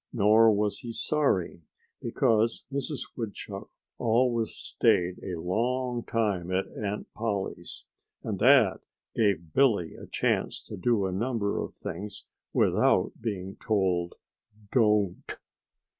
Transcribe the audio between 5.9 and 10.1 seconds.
time at Aunt Polly's. And that gave Billy a